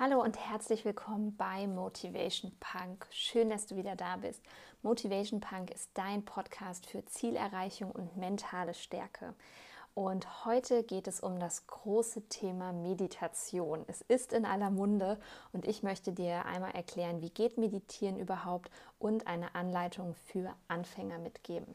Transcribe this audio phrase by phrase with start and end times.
[0.00, 3.08] Hallo und herzlich willkommen bei Motivation Punk.
[3.10, 4.40] Schön, dass du wieder da bist.
[4.82, 9.34] Motivation Punk ist dein Podcast für Zielerreichung und mentale Stärke.
[9.94, 13.82] Und heute geht es um das große Thema Meditation.
[13.88, 15.18] Es ist in aller Munde
[15.52, 21.18] und ich möchte dir einmal erklären, wie geht Meditieren überhaupt und eine Anleitung für Anfänger
[21.18, 21.74] mitgeben.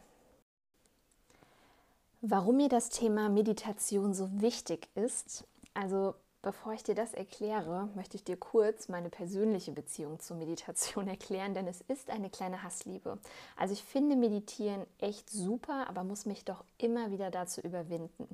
[2.21, 5.43] Warum mir das Thema Meditation so wichtig ist,
[5.73, 11.07] also Bevor ich dir das erkläre, möchte ich dir kurz meine persönliche Beziehung zur Meditation
[11.07, 13.17] erklären, denn es ist eine kleine Hassliebe.
[13.55, 18.27] Also ich finde Meditieren echt super, aber muss mich doch immer wieder dazu überwinden.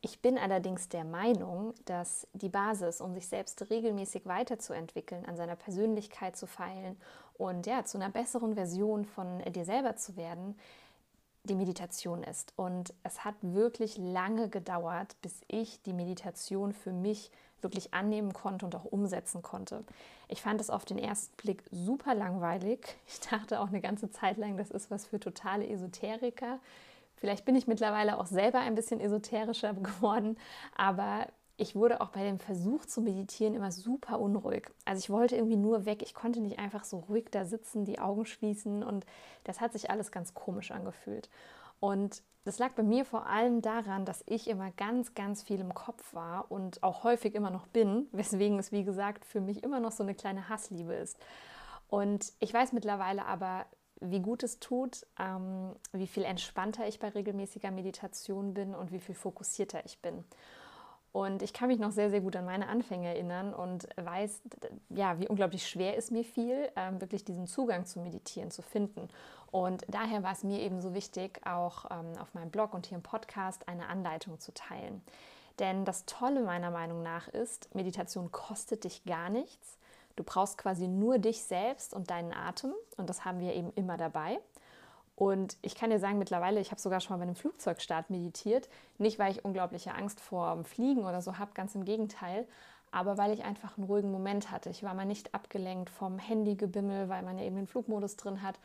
[0.00, 5.56] Ich bin allerdings der Meinung, dass die Basis, um sich selbst regelmäßig weiterzuentwickeln, an seiner
[5.56, 6.96] Persönlichkeit zu feilen
[7.34, 10.56] und ja, zu einer besseren Version von dir selber zu werden,
[11.42, 12.52] die Meditation ist.
[12.54, 18.64] Und es hat wirklich lange gedauert, bis ich die Meditation für mich wirklich annehmen konnte
[18.64, 19.84] und auch umsetzen konnte.
[20.28, 22.96] Ich fand es auf den ersten Blick super langweilig.
[23.06, 26.58] Ich dachte auch eine ganze Zeit lang, das ist was für totale Esoteriker.
[27.16, 30.38] Vielleicht bin ich mittlerweile auch selber ein bisschen esoterischer geworden,
[30.76, 31.26] aber
[31.60, 34.70] ich wurde auch bei dem Versuch zu meditieren immer super unruhig.
[34.84, 36.02] Also ich wollte irgendwie nur weg.
[36.02, 39.04] Ich konnte nicht einfach so ruhig da sitzen, die Augen schließen und
[39.42, 41.28] das hat sich alles ganz komisch angefühlt.
[41.80, 45.74] Und das lag bei mir vor allem daran, dass ich immer ganz, ganz viel im
[45.74, 49.80] Kopf war und auch häufig immer noch bin, weswegen es, wie gesagt, für mich immer
[49.80, 51.18] noch so eine kleine Hassliebe ist.
[51.88, 53.66] Und ich weiß mittlerweile aber,
[54.00, 59.00] wie gut es tut, ähm, wie viel entspannter ich bei regelmäßiger Meditation bin und wie
[59.00, 60.24] viel fokussierter ich bin.
[61.10, 64.42] Und ich kann mich noch sehr, sehr gut an meine Anfänge erinnern und weiß,
[64.90, 69.08] ja, wie unglaublich schwer es mir fiel, ähm, wirklich diesen Zugang zu Meditieren zu finden.
[69.50, 72.96] Und daher war es mir eben so wichtig, auch ähm, auf meinem Blog und hier
[72.96, 75.02] im Podcast eine Anleitung zu teilen.
[75.58, 79.78] Denn das Tolle meiner Meinung nach ist, Meditation kostet dich gar nichts.
[80.16, 83.96] Du brauchst quasi nur dich selbst und deinen Atem und das haben wir eben immer
[83.96, 84.38] dabei.
[85.18, 88.68] Und ich kann dir sagen, mittlerweile, ich habe sogar schon mal bei einem Flugzeugstart meditiert.
[88.98, 92.46] Nicht, weil ich unglaubliche Angst vor dem Fliegen oder so habe, ganz im Gegenteil,
[92.92, 94.70] aber weil ich einfach einen ruhigen Moment hatte.
[94.70, 98.58] Ich war mal nicht abgelenkt vom Handygebimmel, weil man ja eben den Flugmodus drin hat.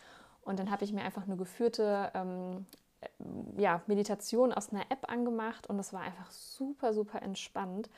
[0.44, 2.66] Und dann habe ich mir einfach eine geführte ähm,
[3.02, 7.90] äh, ja, Meditation aus einer App angemacht und das war einfach super, super entspannt.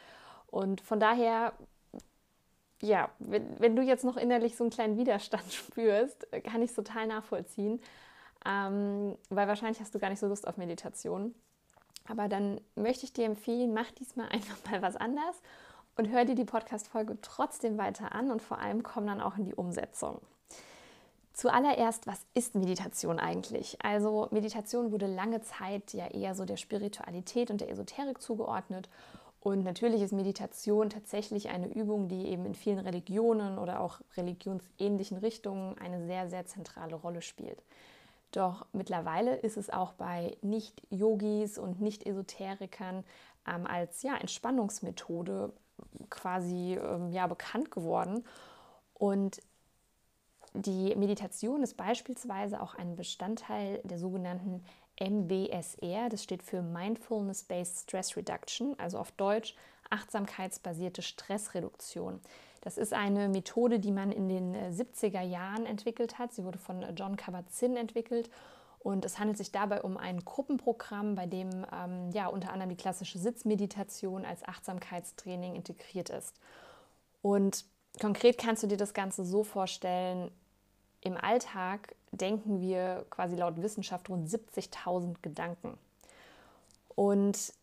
[0.48, 1.54] Und von daher
[2.82, 6.76] ja, wenn, wenn, du jetzt noch innerlich so einen kleinen Widerstand spürst, kann ich es
[6.76, 7.80] total nachvollziehen
[8.46, 11.34] ähm, weil wahrscheinlich hast du gar nicht so Lust auf Meditation.
[12.08, 15.42] Aber dann möchte ich dir empfehlen, mach diesmal einfach mal was anders
[15.96, 19.46] und hör dir die Podcast-Folge trotzdem weiter an und vor allem komm dann auch in
[19.46, 20.22] die Umsetzung.
[21.36, 23.78] Zuallererst, was ist Meditation eigentlich?
[23.84, 28.88] Also Meditation wurde lange Zeit ja eher so der Spiritualität und der Esoterik zugeordnet.
[29.42, 35.18] Und natürlich ist Meditation tatsächlich eine Übung, die eben in vielen Religionen oder auch religionsähnlichen
[35.18, 37.62] Richtungen eine sehr, sehr zentrale Rolle spielt.
[38.32, 43.04] Doch mittlerweile ist es auch bei Nicht-Yogis und Nicht-Esoterikern
[43.46, 45.52] ähm, als ja, Entspannungsmethode
[46.10, 48.24] quasi ähm, ja, bekannt geworden.
[48.94, 49.42] Und
[50.56, 54.64] die Meditation ist beispielsweise auch ein Bestandteil der sogenannten
[55.00, 59.56] MBSR, das steht für Mindfulness-Based Stress Reduction, also auf Deutsch
[59.90, 62.20] achtsamkeitsbasierte Stressreduktion.
[62.62, 66.34] Das ist eine Methode, die man in den 70er äh, Jahren entwickelt hat.
[66.34, 68.30] Sie wurde von äh, John Kabat-Zinn entwickelt.
[68.80, 72.76] Und es handelt sich dabei um ein Gruppenprogramm, bei dem ähm, ja, unter anderem die
[72.76, 76.34] klassische Sitzmeditation als Achtsamkeitstraining integriert ist.
[77.22, 77.66] Und
[78.00, 80.32] konkret kannst du dir das Ganze so vorstellen,
[81.06, 85.78] im Alltag denken wir quasi laut Wissenschaft rund 70.000 Gedanken.
[86.96, 87.54] Und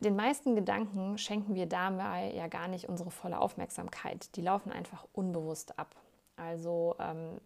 [0.00, 4.34] den meisten Gedanken schenken wir dabei ja gar nicht unsere volle Aufmerksamkeit.
[4.36, 5.94] Die laufen einfach unbewusst ab.
[6.36, 7.40] Also ähm,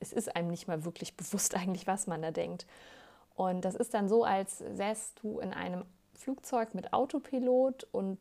[0.00, 2.66] es ist einem nicht mal wirklich bewusst eigentlich, was man da denkt.
[3.34, 8.18] Und das ist dann so, als säßt du in einem Flugzeug mit Autopilot und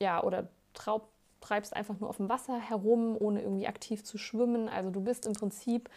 [0.00, 1.08] ja, oder traub,
[1.48, 4.68] treibst einfach nur auf dem Wasser herum, ohne irgendwie aktiv zu schwimmen.
[4.68, 5.88] Also du bist im Prinzip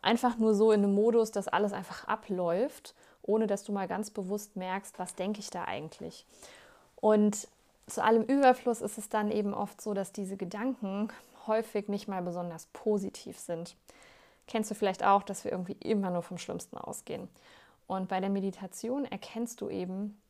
[0.00, 4.10] einfach nur so in einem Modus, dass alles einfach abläuft, ohne dass du mal ganz
[4.10, 6.24] bewusst merkst, was denke ich da eigentlich.
[6.96, 7.48] Und
[7.86, 11.08] zu allem Überfluss ist es dann eben oft so, dass diese Gedanken
[11.46, 13.76] häufig nicht mal besonders positiv sind.
[14.46, 17.28] Kennst du vielleicht auch, dass wir irgendwie immer nur vom Schlimmsten ausgehen.
[17.86, 20.20] Und bei der Meditation erkennst du eben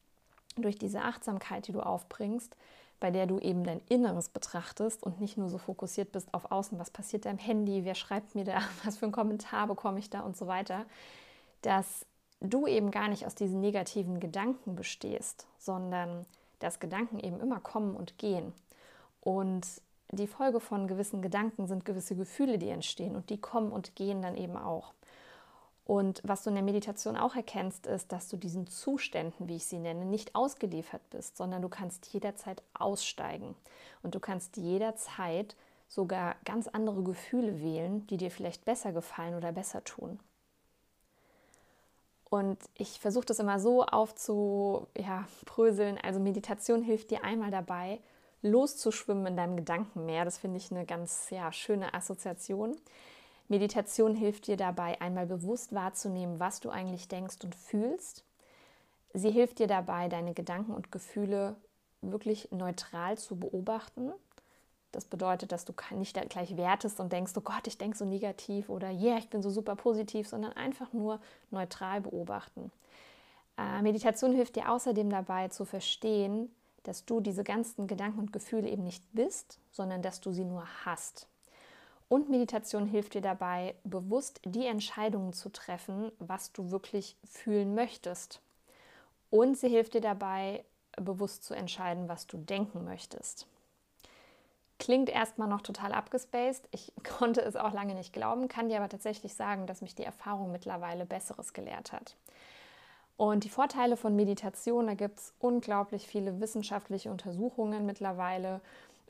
[0.56, 2.56] durch diese Achtsamkeit, die du aufbringst,
[3.00, 6.78] bei der du eben dein Inneres betrachtest und nicht nur so fokussiert bist auf Außen,
[6.78, 10.10] was passiert da im Handy, wer schreibt mir da, was für einen Kommentar bekomme ich
[10.10, 10.84] da und so weiter,
[11.62, 12.06] dass
[12.40, 16.26] du eben gar nicht aus diesen negativen Gedanken bestehst, sondern
[16.58, 18.52] dass Gedanken eben immer kommen und gehen.
[19.20, 19.66] Und
[20.10, 24.22] die Folge von gewissen Gedanken sind gewisse Gefühle, die entstehen und die kommen und gehen
[24.22, 24.94] dann eben auch.
[25.88, 29.64] Und was du in der Meditation auch erkennst, ist, dass du diesen Zuständen, wie ich
[29.64, 33.56] sie nenne, nicht ausgeliefert bist, sondern du kannst jederzeit aussteigen.
[34.02, 35.56] Und du kannst jederzeit
[35.88, 40.20] sogar ganz andere Gefühle wählen, die dir vielleicht besser gefallen oder besser tun.
[42.28, 45.96] Und ich versuche das immer so aufzubröseln.
[45.96, 48.00] Ja, also Meditation hilft dir einmal dabei,
[48.42, 50.26] loszuschwimmen in deinem Gedankenmeer.
[50.26, 52.76] Das finde ich eine ganz ja, schöne Assoziation.
[53.48, 58.24] Meditation hilft dir dabei, einmal bewusst wahrzunehmen, was du eigentlich denkst und fühlst.
[59.14, 61.56] Sie hilft dir dabei, deine Gedanken und Gefühle
[62.02, 64.12] wirklich neutral zu beobachten.
[64.92, 68.68] Das bedeutet, dass du nicht gleich wertest und denkst, oh Gott, ich denke so negativ
[68.68, 71.20] oder yeah, ich bin so super positiv, sondern einfach nur
[71.50, 72.70] neutral beobachten.
[73.58, 76.50] Äh, Meditation hilft dir außerdem dabei zu verstehen,
[76.84, 80.64] dass du diese ganzen Gedanken und Gefühle eben nicht bist, sondern dass du sie nur
[80.84, 81.26] hast.
[82.08, 88.40] Und Meditation hilft dir dabei, bewusst die Entscheidungen zu treffen, was du wirklich fühlen möchtest.
[89.30, 90.64] Und sie hilft dir dabei,
[90.96, 93.46] bewusst zu entscheiden, was du denken möchtest.
[94.78, 96.68] Klingt erstmal noch total abgespaced.
[96.70, 100.04] Ich konnte es auch lange nicht glauben, kann dir aber tatsächlich sagen, dass mich die
[100.04, 102.16] Erfahrung mittlerweile Besseres gelehrt hat.
[103.18, 108.60] Und die Vorteile von Meditation, da gibt es unglaublich viele wissenschaftliche Untersuchungen mittlerweile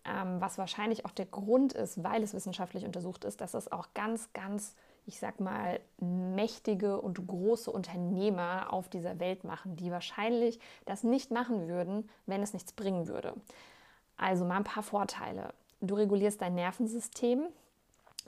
[0.08, 3.88] ähm, was wahrscheinlich auch der Grund ist, weil es wissenschaftlich untersucht ist, dass es auch
[3.94, 4.75] ganz, ganz,
[5.06, 11.31] ich sag mal, mächtige und große Unternehmer auf dieser Welt machen, die wahrscheinlich das nicht
[11.31, 13.34] machen würden, wenn es nichts bringen würde.
[14.16, 15.52] Also mal ein paar Vorteile.
[15.81, 17.46] Du regulierst dein Nervensystem,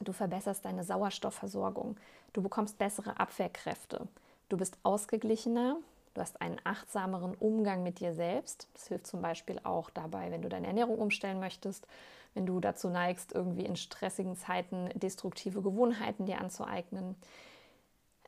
[0.00, 1.96] du verbesserst deine Sauerstoffversorgung,
[2.32, 4.06] du bekommst bessere Abwehrkräfte,
[4.48, 5.76] du bist ausgeglichener,
[6.14, 8.68] Du hast einen achtsameren Umgang mit dir selbst.
[8.74, 11.86] Das hilft zum Beispiel auch dabei, wenn du deine Ernährung umstellen möchtest,
[12.34, 17.14] wenn du dazu neigst, irgendwie in stressigen Zeiten destruktive Gewohnheiten dir anzueignen.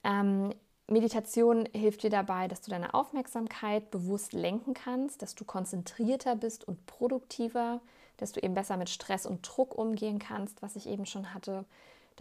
[0.05, 0.55] Ähm,
[0.89, 6.67] Meditation hilft dir dabei, dass du deine Aufmerksamkeit bewusst lenken kannst, dass du konzentrierter bist
[6.67, 7.81] und produktiver,
[8.17, 11.65] dass du eben besser mit Stress und Druck umgehen kannst, was ich eben schon hatte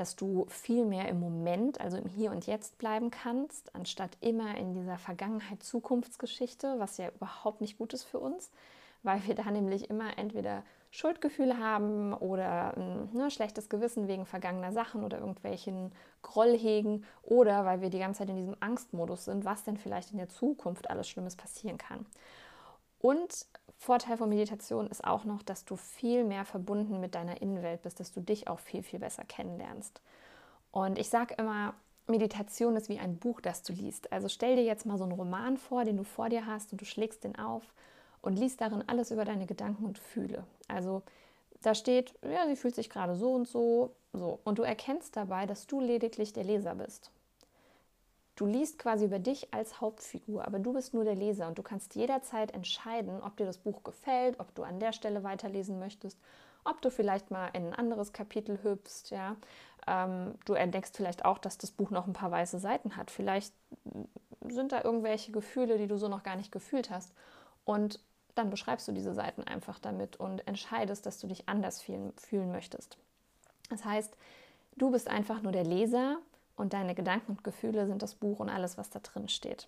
[0.01, 4.57] dass du viel mehr im Moment, also im Hier und Jetzt bleiben kannst, anstatt immer
[4.57, 8.49] in dieser Vergangenheit-Zukunftsgeschichte, was ja überhaupt nicht gut ist für uns,
[9.03, 14.71] weil wir da nämlich immer entweder Schuldgefühle haben oder ein ne, schlechtes Gewissen wegen vergangener
[14.71, 15.91] Sachen oder irgendwelchen
[16.23, 20.13] Groll hegen oder weil wir die ganze Zeit in diesem Angstmodus sind, was denn vielleicht
[20.13, 22.07] in der Zukunft alles Schlimmes passieren kann.
[22.97, 23.45] Und
[23.81, 27.99] Vorteil von Meditation ist auch noch, dass du viel mehr verbunden mit deiner Innenwelt bist,
[27.99, 30.01] dass du dich auch viel, viel besser kennenlernst.
[30.69, 31.73] Und ich sage immer,
[32.05, 34.13] Meditation ist wie ein Buch, das du liest.
[34.13, 36.79] Also stell dir jetzt mal so einen Roman vor, den du vor dir hast und
[36.79, 37.63] du schlägst den auf
[38.21, 40.43] und liest darin alles über deine Gedanken und Fühle.
[40.67, 41.01] Also
[41.63, 44.37] da steht, ja, sie fühlt sich gerade so und so, so.
[44.43, 47.09] Und du erkennst dabei, dass du lediglich der Leser bist.
[48.35, 51.63] Du liest quasi über dich als Hauptfigur, aber du bist nur der Leser und du
[51.63, 56.17] kannst jederzeit entscheiden, ob dir das Buch gefällt, ob du an der Stelle weiterlesen möchtest,
[56.63, 59.35] ob du vielleicht mal in ein anderes Kapitel hüpfst, ja.
[59.87, 63.11] Ähm, du entdeckst vielleicht auch, dass das Buch noch ein paar weiße Seiten hat.
[63.11, 63.53] Vielleicht
[64.47, 67.13] sind da irgendwelche Gefühle, die du so noch gar nicht gefühlt hast.
[67.65, 67.99] Und
[68.35, 72.51] dann beschreibst du diese Seiten einfach damit und entscheidest, dass du dich anders fühlen, fühlen
[72.51, 72.97] möchtest.
[73.69, 74.15] Das heißt,
[74.77, 76.17] du bist einfach nur der Leser
[76.61, 79.67] und deine Gedanken und Gefühle sind das Buch und alles, was da drin steht.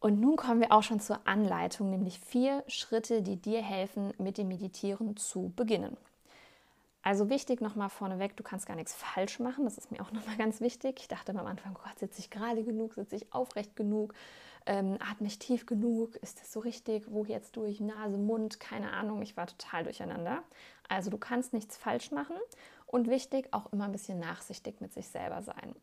[0.00, 4.38] Und nun kommen wir auch schon zur Anleitung, nämlich vier Schritte, die dir helfen, mit
[4.38, 5.96] dem Meditieren zu beginnen.
[7.06, 10.36] Also wichtig nochmal vorneweg, du kannst gar nichts falsch machen, das ist mir auch nochmal
[10.36, 10.98] ganz wichtig.
[10.98, 14.12] Ich dachte am Anfang, Gott, sitze ich gerade genug, sitze ich aufrecht genug,
[14.66, 18.92] ähm, atme ich tief genug, ist das so richtig, wo jetzt durch, Nase, Mund, keine
[18.92, 20.42] Ahnung, ich war total durcheinander.
[20.88, 22.34] Also du kannst nichts falsch machen
[22.86, 25.76] und wichtig, auch immer ein bisschen nachsichtig mit sich selber sein.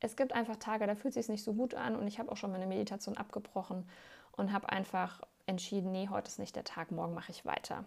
[0.00, 2.32] Es gibt einfach Tage, da fühlt es sich nicht so gut an und ich habe
[2.32, 3.86] auch schon meine Meditation abgebrochen
[4.32, 7.84] und habe einfach entschieden, nee, heute ist nicht der Tag, morgen mache ich weiter.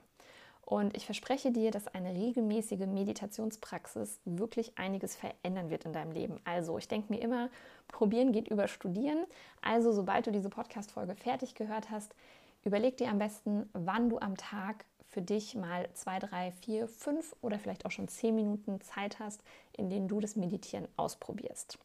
[0.66, 6.40] Und ich verspreche dir, dass eine regelmäßige Meditationspraxis wirklich einiges verändern wird in deinem Leben.
[6.46, 7.50] Also, ich denke mir immer,
[7.88, 9.26] probieren geht über studieren.
[9.62, 12.16] Also, sobald du diese Podcast-Folge fertig gehört hast,
[12.64, 17.36] überleg dir am besten, wann du am Tag für dich mal zwei, drei, vier, fünf
[17.42, 21.78] oder vielleicht auch schon zehn Minuten Zeit hast, in denen du das Meditieren ausprobierst.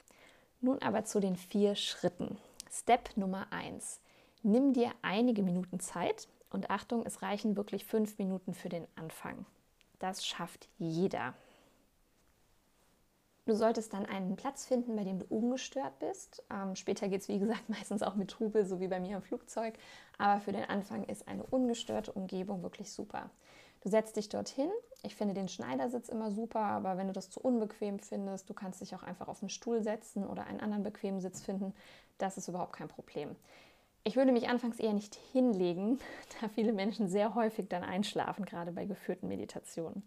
[0.61, 2.38] Nun aber zu den vier Schritten.
[2.71, 4.00] Step Nummer eins.
[4.42, 9.45] Nimm dir einige Minuten Zeit und Achtung, es reichen wirklich fünf Minuten für den Anfang.
[9.99, 11.35] Das schafft jeder.
[13.45, 16.43] Du solltest dann einen Platz finden, bei dem du ungestört bist.
[16.51, 19.23] Ähm, später geht es, wie gesagt, meistens auch mit Trubel, so wie bei mir im
[19.23, 19.75] Flugzeug.
[20.17, 23.29] Aber für den Anfang ist eine ungestörte Umgebung wirklich super.
[23.83, 24.71] Du setzt dich dorthin.
[25.03, 28.81] Ich finde den Schneidersitz immer super, aber wenn du das zu unbequem findest, du kannst
[28.81, 31.75] dich auch einfach auf einen Stuhl setzen oder einen anderen bequemen Sitz finden.
[32.17, 33.37] Das ist überhaupt kein Problem.
[34.07, 35.99] Ich würde mich anfangs eher nicht hinlegen,
[36.41, 40.05] da viele Menschen sehr häufig dann einschlafen, gerade bei geführten Meditationen.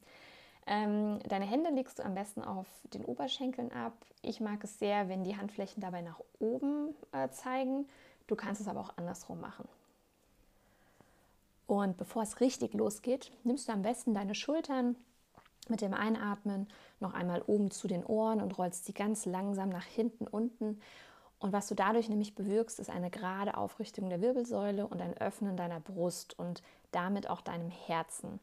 [0.65, 3.93] Ähm, deine Hände legst du am besten auf den Oberschenkeln ab.
[4.21, 7.89] Ich mag es sehr, wenn die Handflächen dabei nach oben äh, zeigen.
[8.27, 9.67] Du kannst es aber auch andersrum machen.
[11.67, 14.95] Und bevor es richtig losgeht, nimmst du am besten deine Schultern
[15.67, 16.69] mit dem Einatmen
[17.01, 20.79] noch einmal oben zu den Ohren und rollst sie ganz langsam nach hinten unten.
[21.39, 25.55] Und was du dadurch nämlich bewirkst, ist eine gerade Aufrichtung der Wirbelsäule und ein Öffnen
[25.55, 28.39] deiner Brust und damit auch deinem Herzen.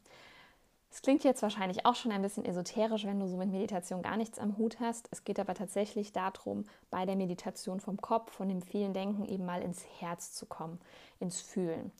[0.90, 4.16] Es klingt jetzt wahrscheinlich auch schon ein bisschen esoterisch, wenn du so mit Meditation gar
[4.16, 5.08] nichts am Hut hast.
[5.10, 9.44] Es geht aber tatsächlich darum, bei der Meditation vom Kopf, von dem vielen Denken eben
[9.44, 10.80] mal ins Herz zu kommen,
[11.20, 11.92] ins Fühlen.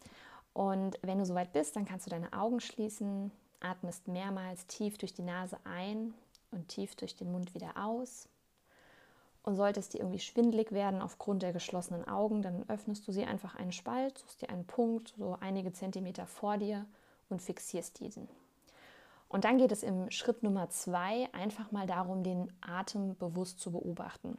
[0.55, 5.13] Und wenn du soweit bist, dann kannst du deine Augen schließen, atmest mehrmals tief durch
[5.13, 6.15] die Nase ein
[6.51, 8.31] und tief durch den Mund wieder aus.
[9.47, 13.25] Und sollte es dir irgendwie schwindlig werden aufgrund der geschlossenen Augen, dann öffnest du sie
[13.25, 16.85] einfach einen Spalt, suchst dir einen Punkt, so einige Zentimeter vor dir
[17.29, 18.29] und fixierst diesen.
[19.29, 23.71] Und dann geht es im Schritt Nummer zwei einfach mal darum, den Atem bewusst zu
[23.71, 24.37] beobachten.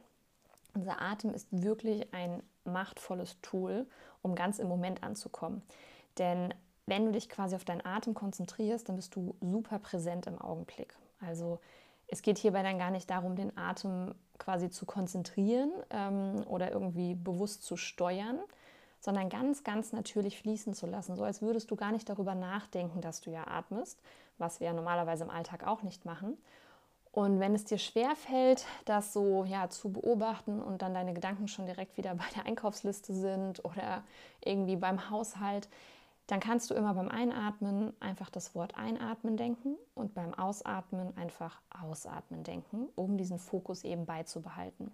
[0.74, 3.88] Unser Atem ist wirklich ein machtvolles Tool,
[4.22, 5.62] um ganz im Moment anzukommen.
[6.18, 6.54] Denn
[6.86, 10.96] wenn du dich quasi auf deinen Atem konzentrierst, dann bist du super präsent im Augenblick.
[11.22, 11.60] Also
[12.08, 17.16] es geht hierbei dann gar nicht darum, den Atem quasi zu konzentrieren ähm, oder irgendwie
[17.16, 18.40] bewusst zu steuern,
[19.00, 23.02] sondern ganz, ganz natürlich fließen zu lassen, so als würdest du gar nicht darüber nachdenken,
[23.02, 24.00] dass du ja atmest,
[24.38, 26.38] was wir ja normalerweise im Alltag auch nicht machen.
[27.12, 31.48] Und wenn es dir schwer fällt, das so ja, zu beobachten und dann deine Gedanken
[31.48, 34.04] schon direkt wieder bei der Einkaufsliste sind oder
[34.46, 35.68] irgendwie beim Haushalt,
[36.28, 41.62] dann kannst du immer beim Einatmen einfach das Wort Einatmen denken und beim Ausatmen einfach
[41.70, 44.92] Ausatmen denken, um diesen Fokus eben beizubehalten.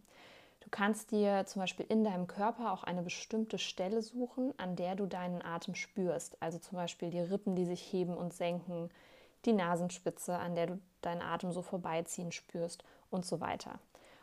[0.59, 4.95] Du kannst dir zum Beispiel in deinem Körper auch eine bestimmte Stelle suchen, an der
[4.95, 6.41] du deinen Atem spürst.
[6.41, 8.89] Also zum Beispiel die Rippen, die sich heben und senken,
[9.45, 13.79] die Nasenspitze, an der du deinen Atem so vorbeiziehen spürst und so weiter.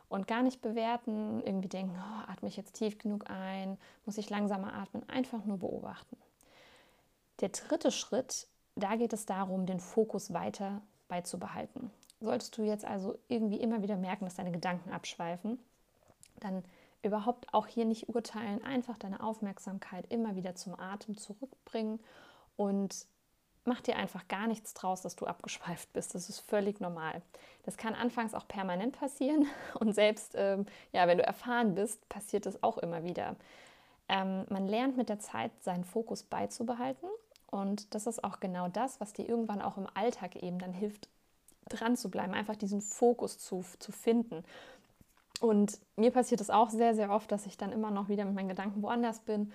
[0.09, 4.29] Und gar nicht bewerten, irgendwie denken, oh, atme ich jetzt tief genug ein, muss ich
[4.29, 6.17] langsamer atmen, einfach nur beobachten.
[7.41, 11.91] Der dritte Schritt, da geht es darum, den Fokus weiter beizubehalten.
[12.19, 15.57] Solltest du jetzt also irgendwie immer wieder merken, dass deine Gedanken abschweifen,
[16.39, 16.63] dann
[17.01, 21.99] überhaupt auch hier nicht urteilen, einfach deine Aufmerksamkeit immer wieder zum Atem zurückbringen
[22.57, 23.07] und
[23.65, 26.13] mach dir einfach gar nichts draus, dass du abgeschweift bist.
[26.13, 27.23] Das ist völlig normal.
[27.63, 29.47] Das kann anfangs auch permanent passieren
[29.79, 33.35] und selbst ähm, ja, wenn du erfahren bist, passiert es auch immer wieder.
[34.07, 37.07] Ähm, man lernt mit der Zeit seinen Fokus beizubehalten
[37.51, 41.09] und das ist auch genau das, was dir irgendwann auch im Alltag eben dann hilft,
[41.69, 44.43] dran zu bleiben, einfach diesen Fokus zu, zu finden.
[45.41, 48.35] Und mir passiert es auch sehr, sehr oft, dass ich dann immer noch wieder mit
[48.35, 49.51] meinen Gedanken woanders bin.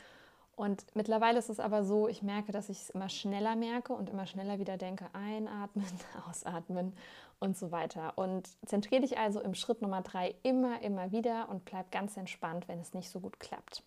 [0.57, 4.11] Und mittlerweile ist es aber so, ich merke, dass ich es immer schneller merke und
[4.11, 5.87] immer schneller wieder denke, einatmen,
[6.29, 6.95] ausatmen
[7.41, 8.13] und so weiter.
[8.17, 12.69] Und zentriere dich also im Schritt Nummer drei immer, immer wieder und bleib ganz entspannt,
[12.69, 13.83] wenn es nicht so gut klappt.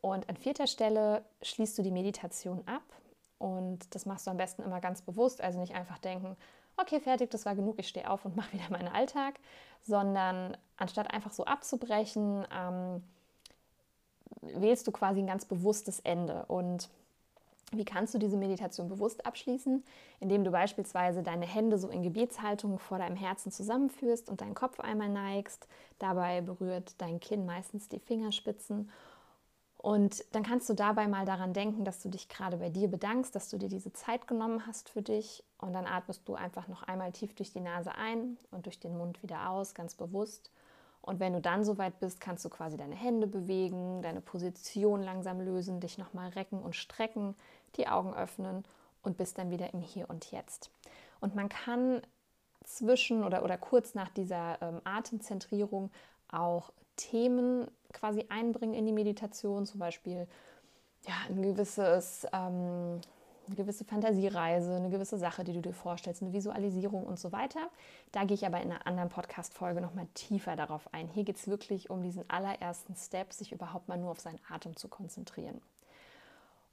[0.00, 2.82] Und an vierter Stelle schließt du die Meditation ab
[3.42, 6.36] und das machst du am besten immer ganz bewusst, also nicht einfach denken,
[6.76, 9.34] okay, fertig, das war genug, ich stehe auf und mache wieder meinen Alltag,
[9.82, 13.02] sondern anstatt einfach so abzubrechen, ähm,
[14.42, 16.44] wählst du quasi ein ganz bewusstes Ende.
[16.46, 16.88] Und
[17.72, 19.84] wie kannst du diese Meditation bewusst abschließen?
[20.20, 24.78] Indem du beispielsweise deine Hände so in Gebetshaltung vor deinem Herzen zusammenführst und deinen Kopf
[24.78, 25.66] einmal neigst.
[25.98, 28.90] Dabei berührt dein Kinn meistens die Fingerspitzen
[29.82, 33.34] und dann kannst du dabei mal daran denken, dass du dich gerade bei dir bedankst,
[33.34, 35.42] dass du dir diese Zeit genommen hast für dich.
[35.58, 38.96] Und dann atmest du einfach noch einmal tief durch die Nase ein und durch den
[38.96, 40.52] Mund wieder aus, ganz bewusst.
[41.00, 45.40] Und wenn du dann soweit bist, kannst du quasi deine Hände bewegen, deine Position langsam
[45.40, 47.34] lösen, dich nochmal recken und strecken,
[47.74, 48.64] die Augen öffnen
[49.02, 50.70] und bist dann wieder im Hier und Jetzt.
[51.20, 52.02] Und man kann
[52.62, 55.90] zwischen oder, oder kurz nach dieser ähm, Atemzentrierung
[56.28, 60.26] auch Themen quasi einbringen in die Meditation, zum Beispiel
[61.06, 63.00] ja, ein gewisses, ähm,
[63.46, 67.70] eine gewisse Fantasiereise, eine gewisse Sache, die du dir vorstellst, eine Visualisierung und so weiter.
[68.12, 71.08] Da gehe ich aber in einer anderen Podcast-Folge nochmal tiefer darauf ein.
[71.08, 74.76] Hier geht es wirklich um diesen allerersten Step, sich überhaupt mal nur auf seinen Atem
[74.76, 75.60] zu konzentrieren.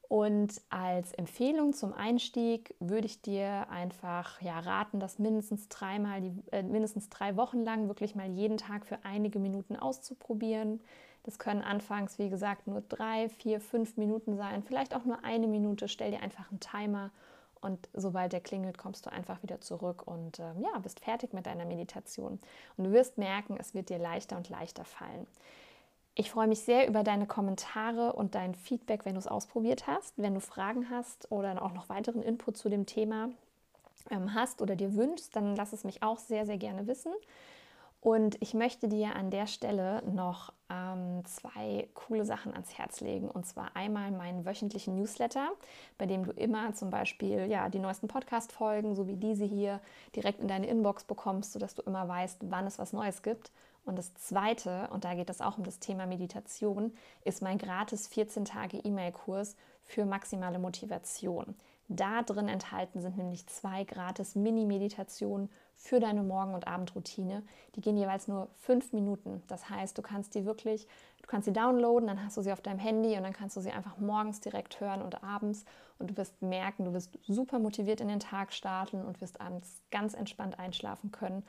[0.10, 6.64] Und als Empfehlung zum Einstieg würde ich dir einfach ja, raten, das mindestens dreimal, äh,
[6.64, 10.82] mindestens drei Wochen lang wirklich mal jeden Tag für einige Minuten auszuprobieren.
[11.24, 15.48] Das können anfangs, wie gesagt, nur drei, vier, fünf Minuten sein, vielleicht auch nur eine
[15.48, 15.88] Minute.
[15.88, 17.12] Stell dir einfach einen Timer
[17.62, 21.46] Und sobald der klingelt, kommst du einfach wieder zurück und äh, ja, bist fertig mit
[21.46, 22.40] deiner Meditation.
[22.78, 25.28] Und du wirst merken, es wird dir leichter und leichter fallen.
[26.20, 30.16] Ich freue mich sehr über deine Kommentare und dein Feedback, wenn du es ausprobiert hast.
[30.18, 33.30] Wenn du Fragen hast oder auch noch weiteren Input zu dem Thema
[34.12, 37.14] ähm, hast oder dir wünschst, dann lass es mich auch sehr, sehr gerne wissen.
[38.02, 43.30] Und ich möchte dir an der Stelle noch ähm, zwei coole Sachen ans Herz legen.
[43.30, 45.48] Und zwar einmal meinen wöchentlichen Newsletter,
[45.98, 49.80] bei dem du immer zum Beispiel ja, die neuesten Podcast-Folgen, so wie diese hier,
[50.18, 53.54] direkt in deine Inbox bekommst, sodass du immer weißt, wann es was Neues gibt.
[53.86, 56.94] Und das zweite, und da geht es auch um das Thema Meditation,
[57.24, 61.56] ist mein gratis 14 Tage E-Mail-Kurs für maximale Motivation.
[61.92, 67.42] Da drin enthalten sind nämlich zwei gratis Mini-Meditationen für deine Morgen- und Abendroutine.
[67.76, 69.42] Die gehen jeweils nur fünf Minuten.
[69.48, 70.86] Das heißt, du kannst die wirklich,
[71.24, 73.62] du kannst sie downloaden, dann hast du sie auf deinem Handy und dann kannst du
[73.62, 75.66] sie einfach morgens direkt hören und abends.
[75.98, 79.82] Und du wirst merken, du wirst super motiviert in den Tag starten und wirst abends
[79.90, 81.44] ganz entspannt einschlafen können.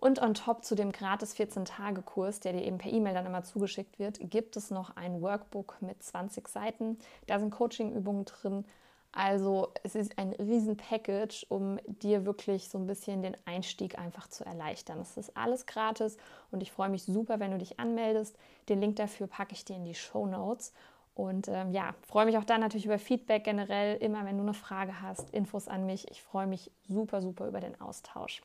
[0.00, 3.98] Und on top zu dem gratis 14-Tage-Kurs, der dir eben per E-Mail dann immer zugeschickt
[3.98, 6.98] wird, gibt es noch ein Workbook mit 20 Seiten.
[7.26, 8.64] Da sind Coaching-Übungen drin,
[9.12, 14.44] also es ist ein Riesen-Package, um dir wirklich so ein bisschen den Einstieg einfach zu
[14.44, 15.00] erleichtern.
[15.00, 16.18] Es ist alles gratis
[16.50, 18.36] und ich freue mich super, wenn du dich anmeldest.
[18.68, 20.72] Den Link dafür packe ich dir in die Show Notes.
[21.14, 24.54] Und ähm, ja, freue mich auch dann natürlich über Feedback generell, immer wenn du eine
[24.54, 26.08] Frage hast, Infos an mich.
[26.12, 28.42] Ich freue mich super, super über den Austausch.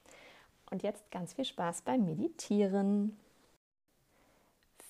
[0.69, 3.17] Und jetzt ganz viel Spaß beim Meditieren.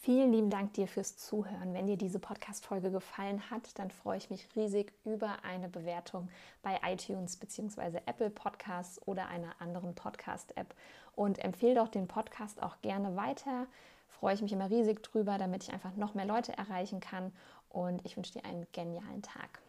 [0.05, 1.73] Vielen lieben Dank dir fürs Zuhören.
[1.73, 6.27] Wenn dir diese Podcast-Folge gefallen hat, dann freue ich mich riesig über eine Bewertung
[6.61, 8.01] bei iTunes bzw.
[8.05, 10.75] Apple Podcasts oder einer anderen Podcast-App.
[11.15, 13.65] Und empfehle doch den Podcast auch gerne weiter.
[14.09, 17.31] Freue ich mich immer riesig drüber, damit ich einfach noch mehr Leute erreichen kann.
[17.69, 19.62] Und ich wünsche dir einen genialen Tag.